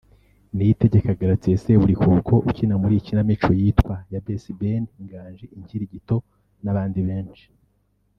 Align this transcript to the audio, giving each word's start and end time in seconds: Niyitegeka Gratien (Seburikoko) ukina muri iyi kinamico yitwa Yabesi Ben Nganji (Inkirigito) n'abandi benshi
Niyitegeka 0.55 1.17
Gratien 1.19 1.57
(Seburikoko) 1.63 2.33
ukina 2.49 2.75
muri 2.81 2.93
iyi 2.95 3.05
kinamico 3.07 3.49
yitwa 3.59 3.95
Yabesi 4.13 4.49
Ben 4.59 4.83
Nganji 5.03 5.45
(Inkirigito) 5.57 6.15
n'abandi 6.63 7.01
benshi 7.09 7.47